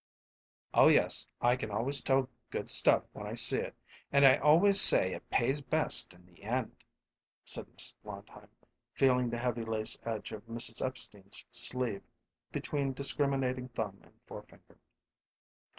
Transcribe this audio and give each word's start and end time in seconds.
"Oh 0.73 0.87
yes; 0.87 1.27
I 1.41 1.55
can 1.55 1.69
always 1.69 2.01
tell 2.01 2.27
good 2.49 2.71
stuff 2.71 3.03
when 3.13 3.27
I 3.27 3.35
see 3.35 3.59
it, 3.59 3.75
and 4.11 4.25
I 4.25 4.37
always 4.37 4.81
say 4.81 5.13
it 5.13 5.29
pays 5.29 5.61
best 5.61 6.15
in 6.15 6.25
the 6.25 6.41
end," 6.41 6.75
said 7.45 7.67
Mrs. 7.67 7.93
Blondheim, 8.03 8.49
feeling 8.95 9.29
the 9.29 9.37
heavy 9.37 9.63
lace 9.63 9.99
edge 10.03 10.31
of 10.31 10.43
Mrs. 10.47 10.83
Epstein's 10.83 11.45
sleeve 11.51 12.01
between 12.51 12.93
discriminating 12.93 13.69
thumb 13.69 13.99
and 14.01 14.19
forefinger. 14.25 14.79